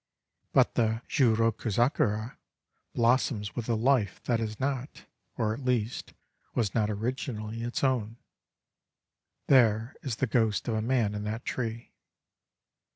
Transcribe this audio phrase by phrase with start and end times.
[0.51, 2.35] But the Jiu roku zakura
[2.95, 5.05] blossoms with a life that is not—
[5.37, 6.13] or, at least,
[6.55, 8.17] was not originally— its own.
[9.45, 11.93] There is the ghost of a man in that tree.